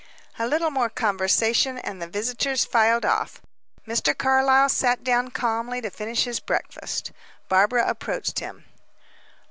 [0.39, 3.39] A little more conversation, and the visitors filed off.
[3.87, 4.17] Mr.
[4.17, 7.11] Carlyle sat down calmly to finish his breakfast.
[7.47, 8.65] Barbara approached him.